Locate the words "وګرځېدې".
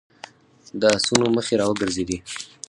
1.67-2.17